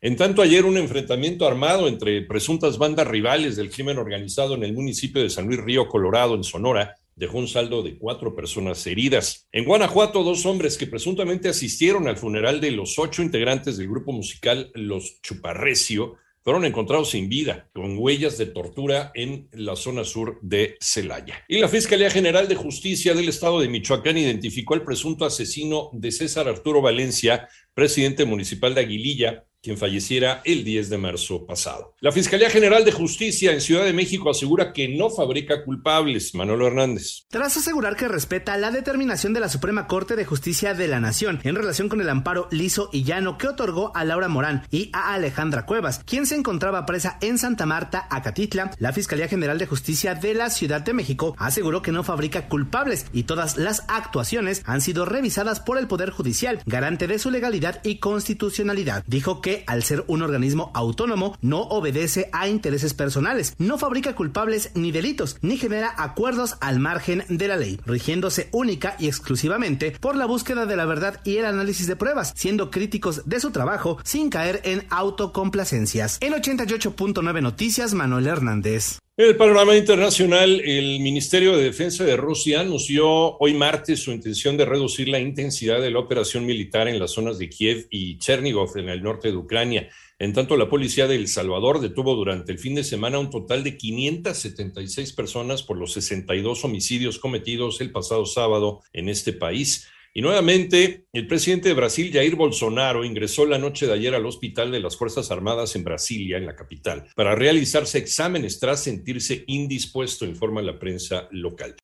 En 0.04 0.16
tanto, 0.16 0.42
ayer 0.42 0.66
un 0.66 0.76
enfrentamiento 0.76 1.46
armado 1.46 1.88
entre 1.88 2.20
presuntas 2.20 2.76
bandas 2.76 3.08
rivales 3.08 3.56
del 3.56 3.70
crimen 3.70 3.96
organizado 3.96 4.54
en 4.54 4.62
el 4.62 4.74
municipio 4.74 5.22
de 5.22 5.30
San 5.30 5.46
Luis 5.46 5.58
Río 5.58 5.88
Colorado, 5.88 6.34
en 6.34 6.44
Sonora, 6.44 6.94
dejó 7.16 7.38
un 7.38 7.48
saldo 7.48 7.82
de 7.82 7.96
cuatro 7.96 8.36
personas 8.36 8.86
heridas. 8.86 9.48
En 9.50 9.64
Guanajuato, 9.64 10.22
dos 10.22 10.44
hombres 10.44 10.76
que 10.76 10.86
presuntamente 10.88 11.48
asistieron 11.48 12.06
al 12.06 12.18
funeral 12.18 12.60
de 12.60 12.72
los 12.72 12.98
ocho 12.98 13.22
integrantes 13.22 13.78
del 13.78 13.88
grupo 13.88 14.12
musical 14.12 14.70
Los 14.74 15.22
Chuparrecio 15.22 16.16
fueron 16.42 16.66
encontrados 16.66 17.08
sin 17.12 17.30
vida, 17.30 17.70
con 17.72 17.96
huellas 17.98 18.36
de 18.36 18.44
tortura 18.44 19.10
en 19.14 19.48
la 19.52 19.74
zona 19.74 20.04
sur 20.04 20.38
de 20.42 20.76
Celaya. 20.82 21.44
Y 21.48 21.60
la 21.60 21.68
Fiscalía 21.68 22.10
General 22.10 22.46
de 22.46 22.56
Justicia 22.56 23.14
del 23.14 23.30
Estado 23.30 23.58
de 23.58 23.68
Michoacán 23.70 24.18
identificó 24.18 24.74
al 24.74 24.84
presunto 24.84 25.24
asesino 25.24 25.88
de 25.94 26.12
César 26.12 26.46
Arturo 26.46 26.82
Valencia, 26.82 27.48
presidente 27.72 28.26
municipal 28.26 28.74
de 28.74 28.82
Aguililla, 28.82 29.44
quien 29.64 29.78
falleciera 29.78 30.42
el 30.44 30.62
10 30.62 30.90
de 30.90 30.98
marzo 30.98 31.46
pasado. 31.46 31.94
La 32.00 32.12
Fiscalía 32.12 32.50
General 32.50 32.84
de 32.84 32.92
Justicia 32.92 33.50
en 33.50 33.62
Ciudad 33.62 33.86
de 33.86 33.94
México 33.94 34.28
asegura 34.28 34.74
que 34.74 34.88
no 34.94 35.08
fabrica 35.08 35.64
culpables. 35.64 36.34
Manolo 36.34 36.66
Hernández. 36.66 37.22
Tras 37.30 37.56
asegurar 37.56 37.96
que 37.96 38.06
respeta 38.06 38.58
la 38.58 38.70
determinación 38.70 39.32
de 39.32 39.40
la 39.40 39.48
Suprema 39.48 39.86
Corte 39.86 40.16
de 40.16 40.26
Justicia 40.26 40.74
de 40.74 40.86
la 40.86 41.00
Nación 41.00 41.40
en 41.44 41.54
relación 41.54 41.88
con 41.88 42.02
el 42.02 42.10
amparo 42.10 42.46
liso 42.50 42.90
y 42.92 43.04
llano 43.04 43.38
que 43.38 43.48
otorgó 43.48 43.90
a 43.96 44.04
Laura 44.04 44.28
Morán 44.28 44.66
y 44.70 44.90
a 44.92 45.14
Alejandra 45.14 45.64
Cuevas, 45.64 46.02
quien 46.04 46.26
se 46.26 46.34
encontraba 46.34 46.84
presa 46.84 47.16
en 47.22 47.38
Santa 47.38 47.64
Marta, 47.64 48.06
Acatitla, 48.10 48.70
la 48.78 48.92
Fiscalía 48.92 49.28
General 49.28 49.56
de 49.58 49.64
Justicia 49.66 50.14
de 50.14 50.34
la 50.34 50.50
Ciudad 50.50 50.82
de 50.82 50.92
México 50.92 51.34
aseguró 51.38 51.80
que 51.80 51.90
no 51.92 52.02
fabrica 52.02 52.48
culpables 52.48 53.06
y 53.14 53.22
todas 53.22 53.56
las 53.56 53.84
actuaciones 53.88 54.60
han 54.66 54.82
sido 54.82 55.06
revisadas 55.06 55.60
por 55.60 55.78
el 55.78 55.86
Poder 55.86 56.10
Judicial, 56.10 56.60
garante 56.66 57.06
de 57.08 57.18
su 57.18 57.30
legalidad 57.30 57.80
y 57.82 57.96
constitucionalidad. 57.98 59.04
Dijo 59.06 59.40
que 59.40 59.53
al 59.66 59.82
ser 59.82 60.04
un 60.08 60.22
organismo 60.22 60.70
autónomo, 60.74 61.36
no 61.42 61.60
obedece 61.62 62.28
a 62.32 62.48
intereses 62.48 62.94
personales, 62.94 63.54
no 63.58 63.78
fabrica 63.78 64.14
culpables 64.14 64.70
ni 64.74 64.90
delitos, 64.90 65.36
ni 65.42 65.56
genera 65.56 65.92
acuerdos 65.96 66.56
al 66.60 66.80
margen 66.80 67.24
de 67.28 67.48
la 67.48 67.56
ley, 67.56 67.78
rigiéndose 67.86 68.48
única 68.52 68.96
y 68.98 69.06
exclusivamente 69.06 69.92
por 70.00 70.16
la 70.16 70.26
búsqueda 70.26 70.66
de 70.66 70.76
la 70.76 70.86
verdad 70.86 71.20
y 71.24 71.36
el 71.36 71.44
análisis 71.44 71.86
de 71.86 71.96
pruebas, 71.96 72.32
siendo 72.36 72.70
críticos 72.70 73.22
de 73.26 73.40
su 73.40 73.50
trabajo 73.50 73.98
sin 74.02 74.30
caer 74.30 74.60
en 74.64 74.86
autocomplacencias. 74.90 76.18
En 76.20 76.32
88.9 76.32 77.42
Noticias, 77.42 77.94
Manuel 77.94 78.26
Hernández. 78.26 78.98
En 79.16 79.28
el 79.28 79.36
panorama 79.36 79.76
internacional, 79.76 80.60
el 80.64 80.98
Ministerio 80.98 81.56
de 81.56 81.62
Defensa 81.62 82.02
de 82.02 82.16
Rusia 82.16 82.58
anunció 82.62 83.08
hoy 83.38 83.54
martes 83.54 84.00
su 84.02 84.10
intención 84.10 84.56
de 84.56 84.64
reducir 84.64 85.08
la 85.08 85.20
intensidad 85.20 85.80
de 85.80 85.92
la 85.92 86.00
operación 86.00 86.44
militar 86.44 86.88
en 86.88 86.98
las 86.98 87.12
zonas 87.12 87.38
de 87.38 87.48
Kiev 87.48 87.86
y 87.90 88.18
Chernigov 88.18 88.76
en 88.76 88.88
el 88.88 89.04
norte 89.04 89.28
de 89.30 89.36
Ucrania. 89.36 89.88
En 90.18 90.32
tanto, 90.32 90.56
la 90.56 90.68
policía 90.68 91.06
de 91.06 91.14
El 91.14 91.28
Salvador 91.28 91.78
detuvo 91.80 92.16
durante 92.16 92.50
el 92.50 92.58
fin 92.58 92.74
de 92.74 92.82
semana 92.82 93.20
un 93.20 93.30
total 93.30 93.62
de 93.62 93.76
576 93.76 95.12
personas 95.12 95.62
por 95.62 95.76
los 95.78 95.92
62 95.92 96.64
homicidios 96.64 97.20
cometidos 97.20 97.80
el 97.80 97.92
pasado 97.92 98.26
sábado 98.26 98.82
en 98.92 99.08
este 99.08 99.32
país. 99.32 99.86
Y 100.16 100.22
nuevamente, 100.22 101.06
el 101.12 101.26
presidente 101.26 101.68
de 101.70 101.74
Brasil, 101.74 102.12
Jair 102.12 102.36
Bolsonaro, 102.36 103.04
ingresó 103.04 103.46
la 103.46 103.58
noche 103.58 103.88
de 103.88 103.94
ayer 103.94 104.14
al 104.14 104.24
Hospital 104.24 104.70
de 104.70 104.78
las 104.78 104.96
Fuerzas 104.96 105.32
Armadas 105.32 105.74
en 105.74 105.82
Brasilia, 105.82 106.36
en 106.36 106.46
la 106.46 106.54
capital, 106.54 107.08
para 107.16 107.34
realizarse 107.34 107.98
exámenes 107.98 108.60
tras 108.60 108.84
sentirse 108.84 109.42
indispuesto, 109.48 110.24
informa 110.24 110.62
la 110.62 110.78
prensa 110.78 111.26
local. 111.32 111.74